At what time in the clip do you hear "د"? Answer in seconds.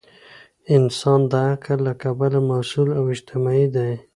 1.31-1.33